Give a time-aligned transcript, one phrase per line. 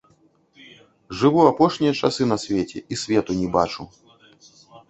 [1.19, 3.81] Жыву апошнія часы на свеце і свету не бачу.